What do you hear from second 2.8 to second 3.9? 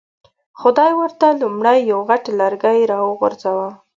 را وغورځاوه.